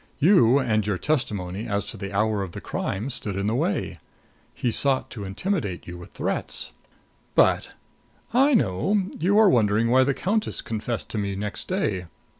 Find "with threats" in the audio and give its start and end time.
5.95-6.71